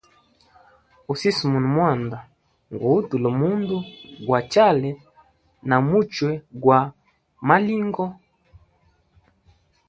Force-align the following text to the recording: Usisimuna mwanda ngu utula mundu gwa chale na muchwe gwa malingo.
Usisimuna 1.13 1.67
mwanda 1.75 2.17
ngu 2.73 2.87
utula 2.97 3.29
mundu 3.39 3.77
gwa 4.25 4.39
chale 4.51 4.89
na 5.67 5.75
muchwe 5.87 6.31
gwa 6.61 6.79
malingo. 7.47 8.05